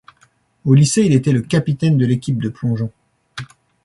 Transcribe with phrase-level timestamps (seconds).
[0.65, 2.89] Au lycée, il était le capitaine de l'équipe de plongeon.